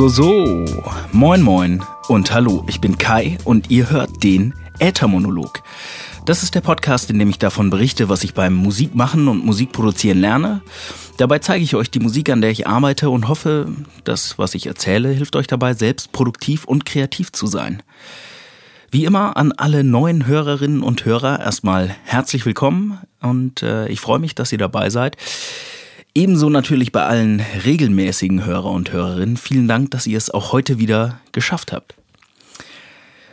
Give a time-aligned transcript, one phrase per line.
[0.00, 0.82] So, so, so.
[1.12, 2.64] Moin, moin und hallo.
[2.68, 5.62] Ich bin Kai und ihr hört den Äthermonolog.
[6.24, 10.18] Das ist der Podcast, in dem ich davon berichte, was ich beim Musikmachen und Musikproduzieren
[10.18, 10.62] lerne.
[11.18, 13.68] Dabei zeige ich euch die Musik, an der ich arbeite und hoffe,
[14.04, 17.82] dass was ich erzähle, hilft euch dabei, selbst produktiv und kreativ zu sein.
[18.90, 24.18] Wie immer an alle neuen Hörerinnen und Hörer erstmal herzlich willkommen und äh, ich freue
[24.18, 25.18] mich, dass ihr dabei seid.
[26.14, 29.36] Ebenso natürlich bei allen regelmäßigen Hörer und Hörerinnen.
[29.36, 31.94] Vielen Dank, dass ihr es auch heute wieder geschafft habt.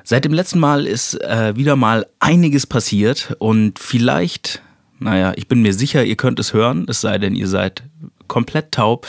[0.03, 4.61] Seit dem letzten Mal ist äh, wieder mal einiges passiert und vielleicht,
[4.99, 7.83] naja, ich bin mir sicher, ihr könnt es hören, es sei denn, ihr seid
[8.27, 9.07] komplett taub.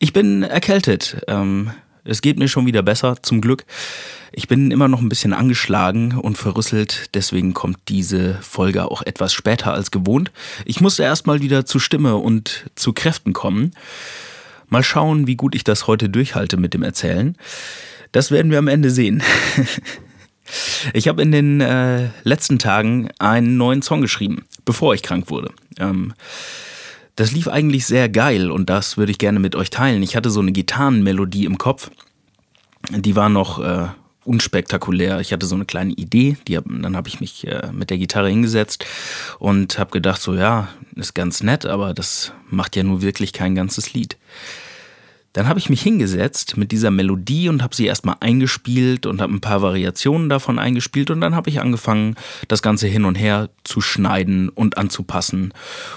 [0.00, 1.16] Ich bin erkältet.
[1.28, 1.70] Ähm,
[2.04, 3.64] es geht mir schon wieder besser, zum Glück.
[4.32, 9.32] Ich bin immer noch ein bisschen angeschlagen und verrüsselt, deswegen kommt diese Folge auch etwas
[9.32, 10.32] später als gewohnt.
[10.64, 13.72] Ich musste erstmal wieder zu Stimme und zu Kräften kommen.
[14.68, 17.36] Mal schauen, wie gut ich das heute durchhalte mit dem Erzählen.
[18.12, 19.22] Das werden wir am Ende sehen.
[20.92, 25.50] ich habe in den äh, letzten Tagen einen neuen Song geschrieben, bevor ich krank wurde.
[25.78, 26.12] Ähm,
[27.16, 30.02] das lief eigentlich sehr geil und das würde ich gerne mit euch teilen.
[30.02, 31.90] Ich hatte so eine Gitarrenmelodie im Kopf.
[32.90, 33.88] Die war noch äh,
[34.24, 35.20] unspektakulär.
[35.20, 38.28] Ich hatte so eine kleine Idee, die, dann habe ich mich äh, mit der Gitarre
[38.28, 38.84] hingesetzt
[39.38, 43.54] und habe gedacht, so ja, ist ganz nett, aber das macht ja nur wirklich kein
[43.54, 44.16] ganzes Lied.
[45.34, 49.34] Dann habe ich mich hingesetzt mit dieser Melodie und habe sie erstmal eingespielt und habe
[49.34, 52.14] ein paar Variationen davon eingespielt und dann habe ich angefangen,
[52.46, 55.52] das Ganze hin und her zu schneiden und anzupassen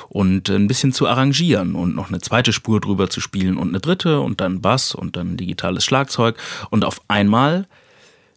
[0.09, 3.79] und ein bisschen zu arrangieren und noch eine zweite Spur drüber zu spielen und eine
[3.79, 6.35] dritte und dann Bass und dann digitales Schlagzeug
[6.71, 7.67] und auf einmal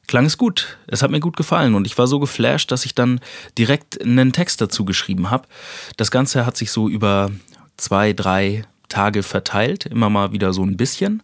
[0.06, 0.76] klang es gut.
[0.86, 3.20] Es hat mir gut gefallen und ich war so geflasht, dass ich dann
[3.56, 5.48] direkt einen Text dazu geschrieben habe.
[5.96, 7.30] Das Ganze hat sich so über
[7.78, 11.22] zwei, drei Tage verteilt, immer mal wieder so ein bisschen.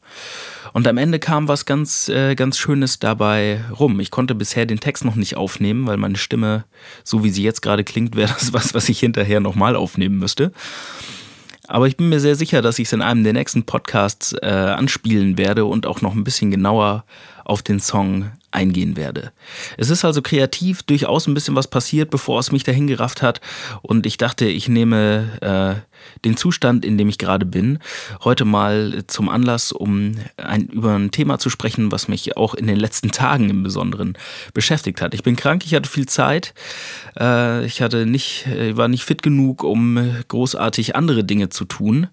[0.72, 4.00] Und am Ende kam was ganz, äh, ganz Schönes dabei rum.
[4.00, 6.64] Ich konnte bisher den Text noch nicht aufnehmen, weil meine Stimme,
[7.04, 10.52] so wie sie jetzt gerade klingt, wäre das was, was ich hinterher nochmal aufnehmen müsste.
[11.68, 14.46] Aber ich bin mir sehr sicher, dass ich es in einem der nächsten Podcasts äh,
[14.46, 17.04] anspielen werde und auch noch ein bisschen genauer
[17.44, 19.32] auf den Song eingehen werde.
[19.76, 23.40] Es ist also kreativ durchaus ein bisschen was passiert, bevor es mich dahin gerafft hat.
[23.82, 27.78] Und ich dachte, ich nehme äh, den Zustand, in dem ich gerade bin,
[28.24, 32.66] heute mal zum Anlass, um ein, über ein Thema zu sprechen, was mich auch in
[32.66, 34.16] den letzten Tagen im Besonderen
[34.54, 35.14] beschäftigt hat.
[35.14, 36.54] Ich bin krank, ich hatte viel Zeit,
[37.18, 42.08] äh, ich hatte nicht, ich war nicht fit genug, um großartig andere Dinge zu tun.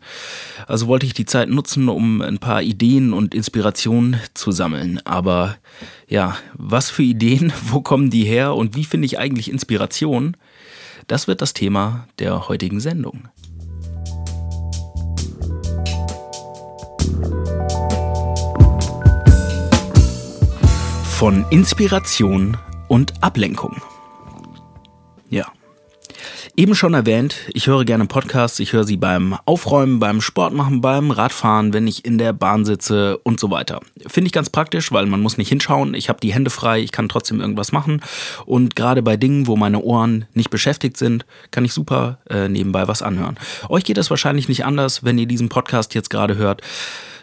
[0.68, 5.00] Also wollte ich die Zeit nutzen, um ein paar Ideen und Inspirationen zu sammeln.
[5.06, 5.56] Aber
[6.08, 10.38] ja, was für Ideen, wo kommen die her und wie finde ich eigentlich Inspiration?
[11.08, 13.28] Das wird das Thema der heutigen Sendung.
[21.04, 22.58] Von Inspiration
[22.90, 23.82] und Ablenkung.
[26.56, 30.82] Eben schon erwähnt, ich höre gerne Podcasts, ich höre sie beim Aufräumen, beim Sport machen,
[30.82, 33.80] beim Radfahren, wenn ich in der Bahn sitze und so weiter.
[34.06, 36.92] Finde ich ganz praktisch, weil man muss nicht hinschauen, ich habe die Hände frei, ich
[36.92, 38.02] kann trotzdem irgendwas machen
[38.46, 42.88] und gerade bei Dingen, wo meine Ohren nicht beschäftigt sind, kann ich super äh, nebenbei
[42.88, 43.40] was anhören.
[43.68, 46.62] Euch geht das wahrscheinlich nicht anders, wenn ihr diesen Podcast jetzt gerade hört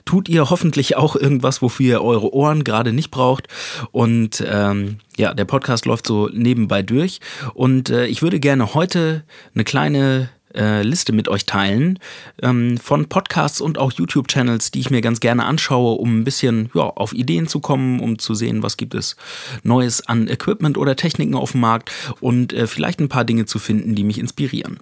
[0.05, 3.49] tut ihr hoffentlich auch irgendwas, wofür ihr eure Ohren gerade nicht braucht.
[3.93, 7.21] Und ähm, ja, der Podcast läuft so nebenbei durch.
[7.55, 9.25] Und äh, ich würde gerne heute
[9.55, 11.99] eine kleine äh, Liste mit euch teilen
[12.43, 16.71] ähm, von Podcasts und auch YouTube-Channels, die ich mir ganz gerne anschaue, um ein bisschen
[16.75, 19.17] ja, auf Ideen zu kommen, um zu sehen, was gibt es
[19.63, 21.91] Neues an Equipment oder Techniken auf dem Markt
[22.21, 24.81] und äh, vielleicht ein paar Dinge zu finden, die mich inspirieren.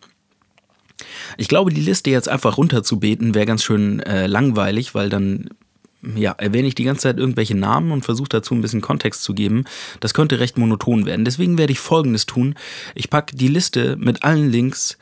[1.37, 5.49] Ich glaube, die Liste jetzt einfach runterzubeten wäre ganz schön äh, langweilig, weil dann
[6.17, 9.35] ja, erwähne ich die ganze Zeit irgendwelche Namen und versuche dazu ein bisschen Kontext zu
[9.35, 9.65] geben.
[10.01, 11.25] Das könnte recht monoton werden.
[11.25, 12.55] Deswegen werde ich Folgendes tun.
[12.95, 14.97] Ich packe die Liste mit allen Links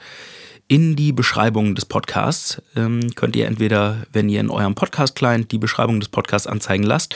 [0.68, 2.60] in die Beschreibung des Podcasts.
[2.74, 7.14] Ähm, könnt ihr entweder, wenn ihr in eurem Podcast-Client die Beschreibung des Podcasts anzeigen lasst,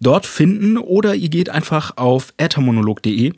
[0.00, 3.32] dort finden oder ihr geht einfach auf ethermonolog.de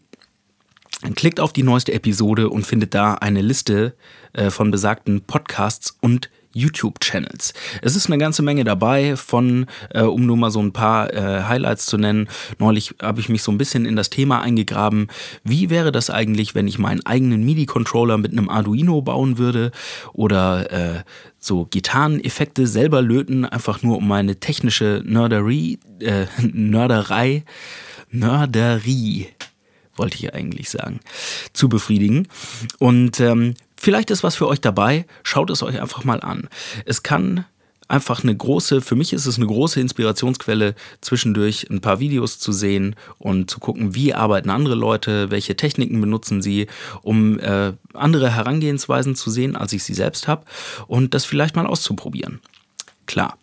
[1.14, 3.94] Klickt auf die neueste Episode und findet da eine Liste
[4.32, 7.52] äh, von besagten Podcasts und YouTube-Channels.
[7.82, 11.42] Es ist eine ganze Menge dabei, von, äh, um nur mal so ein paar äh,
[11.44, 12.28] Highlights zu nennen.
[12.58, 15.08] Neulich habe ich mich so ein bisschen in das Thema eingegraben.
[15.44, 19.70] Wie wäre das eigentlich, wenn ich meinen eigenen MIDI-Controller mit einem Arduino bauen würde
[20.14, 21.02] oder äh,
[21.38, 27.44] so Gitarreneffekte selber löten, einfach nur um meine technische Nerderie, äh, Nörderei,
[28.10, 29.28] Nörderie
[29.96, 31.00] wollte ich eigentlich sagen,
[31.52, 32.28] zu befriedigen.
[32.78, 35.06] Und ähm, vielleicht ist was für euch dabei.
[35.22, 36.48] Schaut es euch einfach mal an.
[36.84, 37.44] Es kann
[37.88, 42.52] einfach eine große, für mich ist es eine große Inspirationsquelle, zwischendurch ein paar Videos zu
[42.52, 46.66] sehen und zu gucken, wie arbeiten andere Leute, welche Techniken benutzen sie,
[47.02, 50.44] um äh, andere Herangehensweisen zu sehen, als ich sie selbst habe
[50.86, 52.40] und das vielleicht mal auszuprobieren.
[53.06, 53.38] Klar,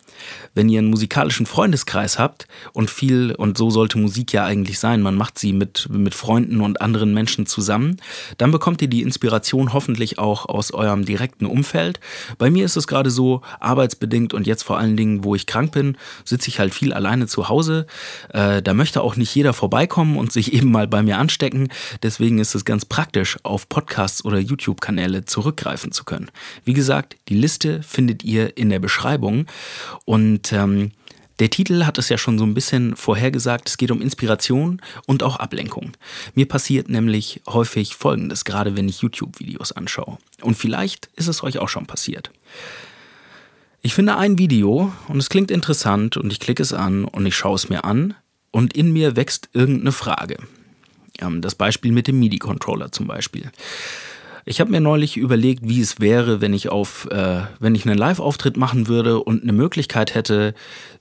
[0.53, 5.01] wenn ihr einen musikalischen Freundeskreis habt und viel, und so sollte Musik ja eigentlich sein,
[5.01, 7.97] man macht sie mit, mit Freunden und anderen Menschen zusammen,
[8.38, 12.00] dann bekommt ihr die Inspiration hoffentlich auch aus eurem direkten Umfeld.
[12.38, 15.71] Bei mir ist es gerade so, arbeitsbedingt und jetzt vor allen Dingen, wo ich krank
[15.71, 17.88] bin, sitze ich halt viel alleine zu Hause.
[18.29, 21.69] Äh, da möchte auch nicht jeder vorbeikommen und sich eben mal bei mir anstecken.
[22.01, 26.29] Deswegen ist es ganz praktisch, auf Podcasts oder YouTube-Kanäle zurückgreifen zu können.
[26.65, 29.45] Wie gesagt, die Liste findet ihr in der Beschreibung
[30.05, 30.91] und ähm,
[31.39, 35.23] der Titel hat es ja schon so ein bisschen vorhergesagt, es geht um Inspiration und
[35.23, 35.93] auch Ablenkung.
[36.35, 40.19] Mir passiert nämlich häufig Folgendes, gerade wenn ich YouTube-Videos anschaue.
[40.41, 42.31] Und vielleicht ist es euch auch schon passiert.
[43.81, 47.35] Ich finde ein Video und es klingt interessant und ich klicke es an und ich
[47.35, 48.13] schaue es mir an
[48.51, 50.37] und in mir wächst irgendeine Frage.
[51.19, 53.51] Ähm, das Beispiel mit dem MIDI-Controller zum Beispiel.
[54.45, 57.97] Ich habe mir neulich überlegt, wie es wäre, wenn ich auf, äh, wenn ich einen
[57.97, 60.53] Live-Auftritt machen würde und eine Möglichkeit hätte,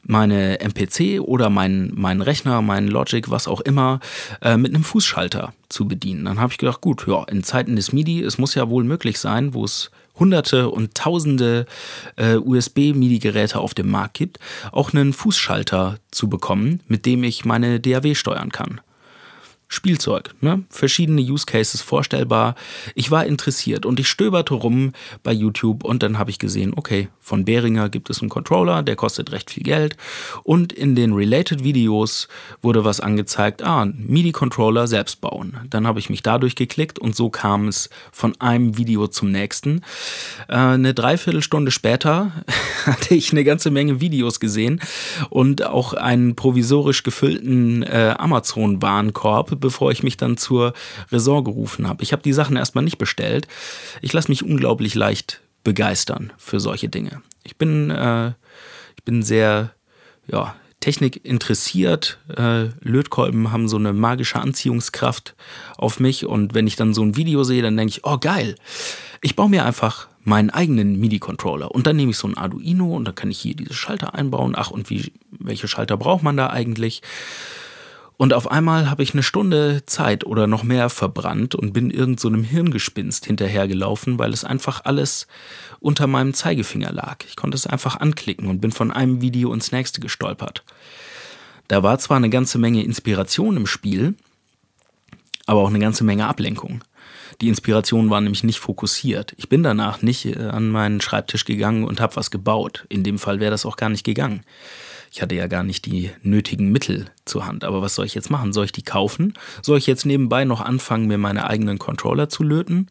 [0.05, 3.99] meine MPC oder mein, mein Rechner, mein Logic, was auch immer,
[4.43, 6.25] äh, mit einem Fußschalter zu bedienen.
[6.25, 9.19] Dann habe ich gedacht, gut, ja, in Zeiten des MIDI, es muss ja wohl möglich
[9.19, 11.67] sein, wo es hunderte und tausende
[12.17, 14.39] äh, USB-MIDI-Geräte auf dem Markt gibt,
[14.71, 18.81] auch einen Fußschalter zu bekommen, mit dem ich meine DAW steuern kann.
[19.73, 20.65] Spielzeug, ne?
[20.69, 22.57] verschiedene Use Cases vorstellbar.
[22.95, 24.93] Ich war interessiert und ich stöberte rum
[25.23, 28.97] bei YouTube und dann habe ich gesehen, okay, von Behringer gibt es einen Controller, der
[28.97, 29.97] kostet recht viel Geld
[30.43, 32.29] und in den Related Videos
[32.61, 35.57] wurde was angezeigt, ah, MIDI-Controller selbst bauen.
[35.71, 39.81] Dann habe ich mich dadurch geklickt und so kam es von einem Video zum nächsten.
[40.49, 42.33] Äh, eine Dreiviertelstunde später
[42.85, 44.83] hatte ich eine ganze Menge Videos gesehen
[45.31, 50.75] und auch einen provisorisch gefüllten äh, Amazon-Warenkorb bevor ich mich dann zur
[51.11, 52.03] Raison gerufen habe.
[52.03, 53.49] Ich habe die Sachen erstmal nicht bestellt.
[54.03, 57.23] Ich lasse mich unglaublich leicht begeistern für solche Dinge.
[57.45, 58.33] Ich bin, äh,
[58.97, 59.73] ich bin sehr,
[60.27, 62.19] ja, Technik interessiert.
[62.37, 65.35] Äh, Lötkolben haben so eine magische Anziehungskraft
[65.79, 68.57] auf mich und wenn ich dann so ein Video sehe, dann denke ich, oh geil,
[69.23, 73.05] ich baue mir einfach meinen eigenen MIDI-Controller und dann nehme ich so ein Arduino und
[73.07, 74.55] dann kann ich hier diese Schalter einbauen.
[74.57, 77.03] Ach und wie, welche Schalter braucht man da eigentlich?
[78.17, 82.21] Und auf einmal habe ich eine Stunde Zeit oder noch mehr verbrannt und bin irgend
[82.21, 85.27] so einem Hirngespinst hinterhergelaufen, weil es einfach alles
[85.81, 87.25] unter meinem Zeigefinger lag.
[87.27, 90.63] Ich konnte es einfach anklicken und bin von einem Video ins nächste gestolpert.
[91.69, 94.15] Da war zwar eine ganze Menge Inspiration im Spiel,
[95.47, 96.85] aber auch eine ganze Menge Ablenkung.
[97.41, 99.33] Die Inspiration war nämlich nicht fokussiert.
[99.37, 102.85] Ich bin danach nicht äh, an meinen Schreibtisch gegangen und habe was gebaut.
[102.89, 104.45] In dem Fall wäre das auch gar nicht gegangen.
[105.11, 107.65] Ich hatte ja gar nicht die nötigen Mittel zur Hand.
[107.65, 108.53] Aber was soll ich jetzt machen?
[108.53, 109.35] Soll ich die kaufen?
[109.61, 112.89] Soll ich jetzt nebenbei noch anfangen, mir meine eigenen Controller zu löten?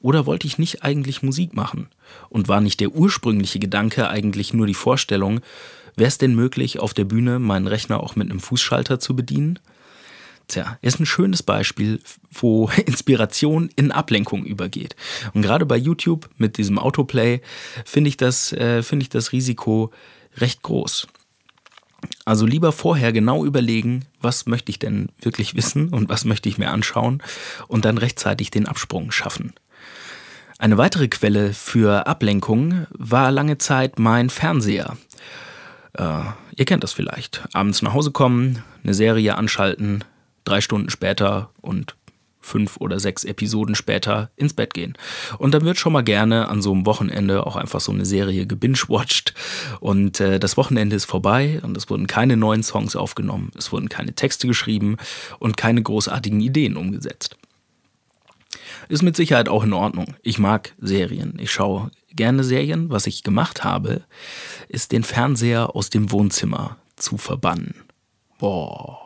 [0.00, 1.88] Oder wollte ich nicht eigentlich Musik machen?
[2.28, 5.40] Und war nicht der ursprüngliche Gedanke eigentlich nur die Vorstellung,
[5.96, 9.58] wäre es denn möglich, auf der Bühne meinen Rechner auch mit einem Fußschalter zu bedienen?
[10.48, 12.00] Tja, ist ein schönes Beispiel,
[12.30, 14.94] wo Inspiration in Ablenkung übergeht.
[15.34, 17.40] Und gerade bei YouTube mit diesem Autoplay
[17.84, 19.90] finde ich das, äh, finde ich das Risiko
[20.36, 21.08] recht groß.
[22.24, 26.58] Also lieber vorher genau überlegen, was möchte ich denn wirklich wissen und was möchte ich
[26.58, 27.22] mir anschauen
[27.66, 29.54] und dann rechtzeitig den Absprung schaffen.
[30.58, 34.96] Eine weitere Quelle für Ablenkung war lange Zeit mein Fernseher.
[35.94, 36.20] Äh,
[36.54, 37.46] ihr kennt das vielleicht.
[37.52, 40.04] Abends nach Hause kommen, eine Serie anschalten,
[40.46, 41.96] drei Stunden später und
[42.46, 44.94] fünf oder sechs Episoden später ins Bett gehen.
[45.38, 48.46] Und dann wird schon mal gerne an so einem Wochenende auch einfach so eine Serie
[48.46, 49.34] gebingewatcht.
[49.80, 53.88] Und äh, das Wochenende ist vorbei und es wurden keine neuen Songs aufgenommen, es wurden
[53.88, 54.96] keine Texte geschrieben
[55.38, 57.36] und keine großartigen Ideen umgesetzt.
[58.88, 60.14] Ist mit Sicherheit auch in Ordnung.
[60.22, 61.36] Ich mag Serien.
[61.40, 62.88] Ich schaue gerne Serien.
[62.90, 64.02] Was ich gemacht habe,
[64.68, 67.74] ist den Fernseher aus dem Wohnzimmer zu verbannen.
[68.38, 69.05] Boah.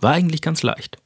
[0.00, 0.98] War eigentlich ganz leicht.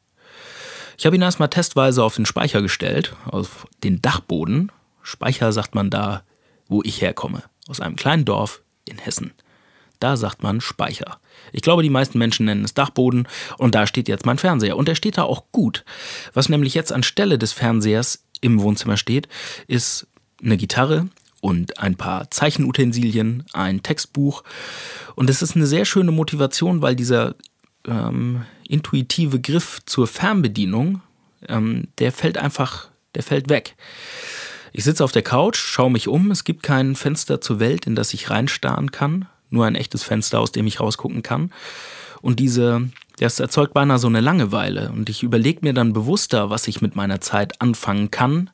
[0.97, 4.71] Ich habe ihn erstmal testweise auf den Speicher gestellt, auf den Dachboden.
[5.03, 6.23] Speicher sagt man da,
[6.69, 9.33] wo ich herkomme, aus einem kleinen Dorf in Hessen.
[10.01, 11.19] Da sagt man Speicher.
[11.53, 13.27] Ich glaube, die meisten Menschen nennen es Dachboden
[13.59, 14.77] und da steht jetzt mein Fernseher.
[14.77, 15.85] Und der steht da auch gut.
[16.33, 19.29] Was nämlich jetzt anstelle des Fernsehers im Wohnzimmer steht,
[19.67, 20.07] ist
[20.43, 21.09] eine Gitarre
[21.41, 24.45] und ein paar Zeichenutensilien, ein Textbuch.
[25.15, 27.37] Und es ist eine sehr schöne Motivation, weil dieser
[27.87, 31.03] ähm, intuitive Griff zur Fernbedienung,
[31.49, 33.77] ähm, der fällt einfach, der fällt weg.
[34.73, 37.95] Ich sitze auf der Couch, schaue mich um, es gibt kein Fenster zur Welt, in
[37.95, 41.53] das ich reinstarren kann, nur ein echtes Fenster, aus dem ich rausgucken kann.
[42.21, 42.89] Und diese,
[43.19, 44.91] das erzeugt beinahe so eine Langeweile.
[44.91, 48.51] Und ich überlege mir dann bewusster, was ich mit meiner Zeit anfangen kann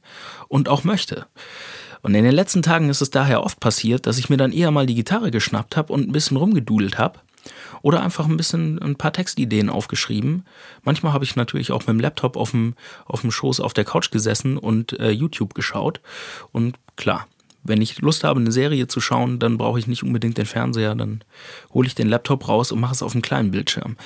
[0.48, 1.26] und auch möchte.
[2.02, 4.70] Und in den letzten Tagen ist es daher oft passiert, dass ich mir dann eher
[4.70, 7.20] mal die Gitarre geschnappt habe und ein bisschen rumgedudelt habe.
[7.82, 10.44] Oder einfach ein bisschen ein paar Textideen aufgeschrieben.
[10.82, 12.74] Manchmal habe ich natürlich auch mit dem Laptop auf dem,
[13.06, 16.00] auf dem Schoß auf der Couch gesessen und äh, YouTube geschaut.
[16.52, 17.26] Und klar,
[17.62, 20.94] wenn ich Lust habe, eine Serie zu schauen, dann brauche ich nicht unbedingt den Fernseher,
[20.94, 21.22] dann
[21.74, 23.96] hole ich den Laptop raus und mache es auf einem kleinen Bildschirm.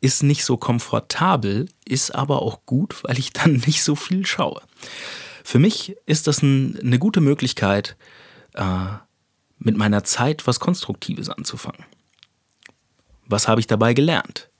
[0.00, 4.62] Ist nicht so komfortabel, ist aber auch gut, weil ich dann nicht so viel schaue.
[5.42, 7.96] Für mich ist das ein, eine gute Möglichkeit,
[8.54, 8.64] äh,
[9.58, 11.84] mit meiner Zeit was Konstruktives anzufangen.
[13.30, 14.50] Was habe ich dabei gelernt?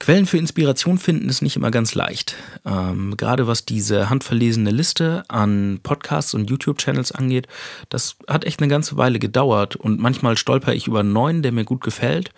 [0.00, 2.36] Quellen für Inspiration finden ist nicht immer ganz leicht.
[2.64, 7.48] Ähm, gerade was diese handverlesene Liste an Podcasts und YouTube-Channels angeht,
[7.88, 11.52] das hat echt eine ganze Weile gedauert und manchmal stolper ich über einen neuen, der
[11.52, 12.30] mir gut gefällt.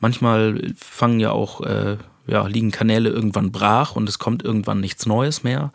[0.00, 5.06] Manchmal fangen ja auch, äh, ja, liegen Kanäle irgendwann brach und es kommt irgendwann nichts
[5.06, 5.72] Neues mehr.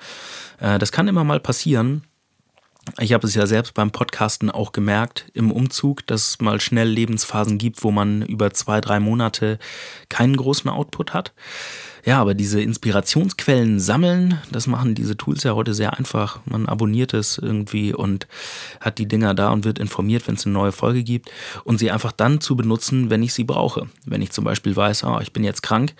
[0.60, 2.04] Äh, das kann immer mal passieren.
[3.00, 6.90] Ich habe es ja selbst beim Podcasten auch gemerkt im Umzug, dass es mal schnell
[6.90, 9.60] Lebensphasen gibt, wo man über zwei, drei Monate
[10.10, 11.34] keinen großen Output hat.
[12.04, 16.40] Ja, aber diese Inspirationsquellen sammeln, das machen diese Tools ja heute sehr einfach.
[16.46, 18.28] Man abonniert es irgendwie und
[18.80, 21.30] hat die Dinger da und wird informiert, wenn es eine neue Folge gibt
[21.64, 23.88] und sie einfach dann zu benutzen, wenn ich sie brauche.
[24.06, 25.94] Wenn ich zum Beispiel weiß, oh, ich bin jetzt krank,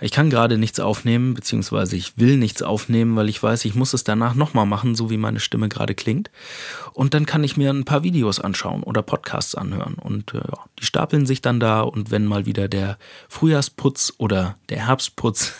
[0.00, 3.94] ich kann gerade nichts aufnehmen, beziehungsweise ich will nichts aufnehmen, weil ich weiß, ich muss
[3.94, 6.30] es danach nochmal machen, so wie meine Stimme gerade klingt.
[6.92, 9.94] Und dann kann ich mir ein paar Videos anschauen oder Podcasts anhören.
[9.94, 10.40] Und äh,
[10.78, 15.54] die stapeln sich dann da und wenn mal wieder der Frühjahrsputz oder der Herbstputz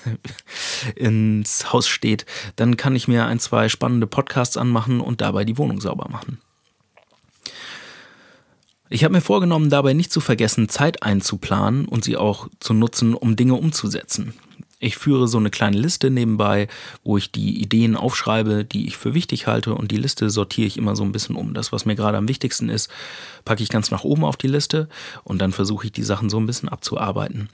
[0.94, 2.26] ins Haus steht,
[2.56, 6.38] dann kann ich mir ein, zwei spannende Podcasts anmachen und dabei die Wohnung sauber machen.
[8.90, 13.14] Ich habe mir vorgenommen, dabei nicht zu vergessen, Zeit einzuplanen und sie auch zu nutzen,
[13.14, 14.34] um Dinge umzusetzen.
[14.80, 16.68] Ich führe so eine kleine Liste nebenbei,
[17.02, 20.76] wo ich die Ideen aufschreibe, die ich für wichtig halte und die Liste sortiere ich
[20.76, 21.52] immer so ein bisschen um.
[21.52, 22.88] Das, was mir gerade am wichtigsten ist,
[23.44, 24.88] packe ich ganz nach oben auf die Liste
[25.24, 27.48] und dann versuche ich die Sachen so ein bisschen abzuarbeiten.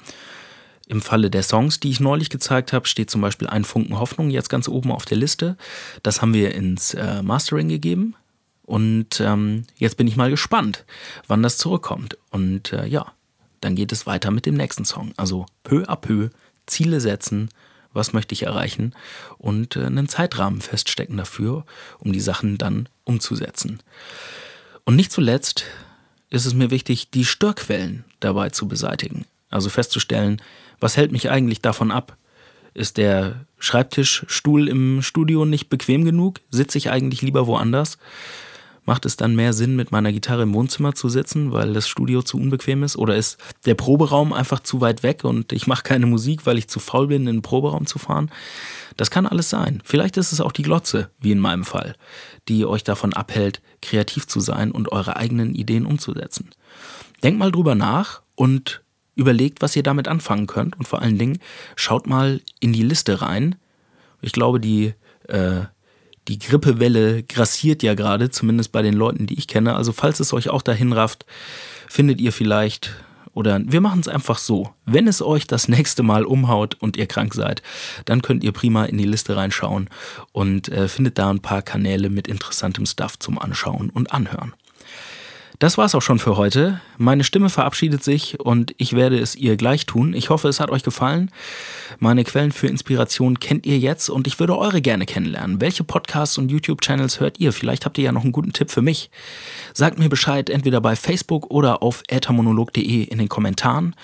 [0.87, 4.29] Im Falle der Songs, die ich neulich gezeigt habe, steht zum Beispiel ein Funken Hoffnung
[4.29, 5.57] jetzt ganz oben auf der Liste.
[6.03, 8.17] Das haben wir ins äh, Mastering gegeben.
[8.65, 10.85] Und ähm, jetzt bin ich mal gespannt,
[11.27, 12.17] wann das zurückkommt.
[12.31, 13.13] Und äh, ja,
[13.61, 15.13] dann geht es weiter mit dem nächsten Song.
[15.17, 16.31] Also peu à peu
[16.67, 17.51] Ziele setzen,
[17.93, 18.95] was möchte ich erreichen
[19.39, 21.65] und äh, einen Zeitrahmen feststecken dafür,
[21.99, 23.81] um die Sachen dann umzusetzen.
[24.85, 25.65] Und nicht zuletzt
[26.31, 29.25] ist es mir wichtig, die Störquellen dabei zu beseitigen.
[29.51, 30.43] Also festzustellen,
[30.81, 32.17] was hält mich eigentlich davon ab?
[32.75, 36.41] Ist der Schreibtischstuhl im Studio nicht bequem genug?
[36.51, 37.99] Sitze ich eigentlich lieber woanders?
[38.87, 42.23] Macht es dann mehr Sinn, mit meiner Gitarre im Wohnzimmer zu sitzen, weil das Studio
[42.23, 42.97] zu unbequem ist?
[42.97, 46.69] Oder ist der Proberaum einfach zu weit weg und ich mache keine Musik, weil ich
[46.69, 48.31] zu faul bin, in den Proberaum zu fahren?
[48.97, 49.81] Das kann alles sein.
[49.85, 51.95] Vielleicht ist es auch die Glotze, wie in meinem Fall,
[52.49, 56.51] die euch davon abhält, kreativ zu sein und eure eigenen Ideen umzusetzen.
[57.23, 58.83] Denkt mal drüber nach und
[59.17, 60.79] überlegt, was ihr damit anfangen könnt.
[60.79, 61.39] Und vor allen Dingen
[61.77, 63.57] schaut mal in die Liste rein.
[64.21, 64.95] Ich glaube, die
[65.29, 65.63] äh,
[66.29, 69.77] die Grippewelle grassiert ja gerade, zumindest bei den Leuten, die ich kenne.
[69.77, 71.27] Also falls es euch auch dahin rafft,
[71.89, 72.95] findet ihr vielleicht
[73.35, 74.71] oder wir machen es einfach so.
[74.87, 77.63] Wenn es euch das nächste Mal umhaut und ihr krank seid,
[78.05, 79.91] dann könnt ihr prima in die Liste reinschauen
[80.33, 84.55] und äh, findet da ein paar Kanäle mit interessantem Stuff zum Anschauen und Anhören.
[85.65, 86.79] Das war's auch schon für heute.
[86.99, 90.13] Meine Stimme verabschiedet sich und ich werde es ihr gleich tun.
[90.13, 91.31] Ich hoffe, es hat euch gefallen.
[91.99, 95.63] Meine Quellen für Inspiration kennt ihr jetzt und ich würde eure gerne kennenlernen.
[95.63, 97.51] Welche Podcasts und YouTube-Channels hört ihr?
[97.51, 99.11] Vielleicht habt ihr ja noch einen guten Tipp für mich.
[99.73, 103.97] Sagt mir Bescheid entweder bei Facebook oder auf äthermonolog.de in den Kommentaren.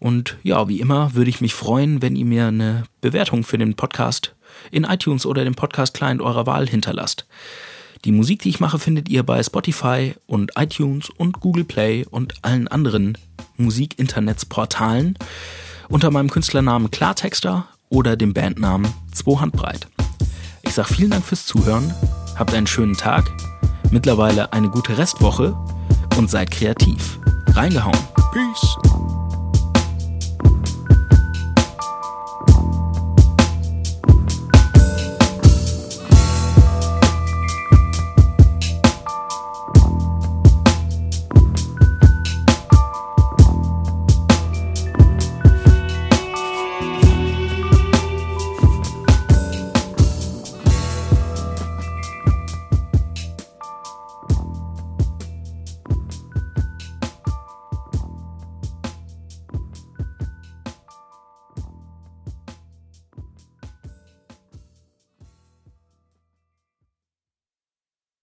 [0.00, 3.76] Und ja, wie immer würde ich mich freuen, wenn ihr mir eine Bewertung für den
[3.76, 4.34] Podcast
[4.72, 7.26] in iTunes oder dem Podcast-Client eurer Wahl hinterlasst.
[8.04, 12.34] Die Musik, die ich mache, findet ihr bei Spotify und iTunes und Google Play und
[12.42, 13.18] allen anderen
[13.58, 15.18] Musik-Internetsportalen
[15.90, 19.86] unter meinem Künstlernamen Klartexter oder dem Bandnamen Zwohandbreit.
[20.62, 21.92] Ich sage vielen Dank fürs Zuhören,
[22.36, 23.30] habt einen schönen Tag,
[23.90, 25.54] mittlerweile eine gute Restwoche
[26.16, 27.18] und seid kreativ.
[27.48, 27.98] Reingehauen.
[28.32, 29.19] Peace.